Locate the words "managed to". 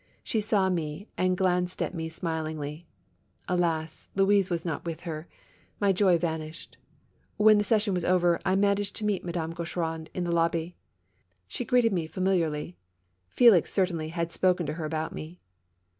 8.55-9.05